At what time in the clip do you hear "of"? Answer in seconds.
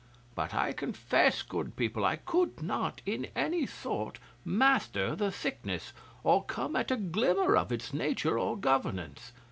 7.55-7.71